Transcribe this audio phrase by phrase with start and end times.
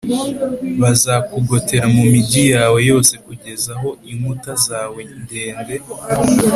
[0.81, 5.75] Bazakugotera mu migi yawe yose kugeza aho inkuta zawe ndende